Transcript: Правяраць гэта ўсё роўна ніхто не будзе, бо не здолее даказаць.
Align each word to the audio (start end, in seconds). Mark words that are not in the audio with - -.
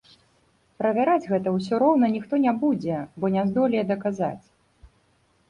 Правяраць 0.81 1.29
гэта 1.33 1.53
ўсё 1.57 1.79
роўна 1.83 2.09
ніхто 2.15 2.33
не 2.47 2.53
будзе, 2.65 2.97
бо 3.19 3.25
не 3.37 3.43
здолее 3.51 3.83
даказаць. 3.95 4.43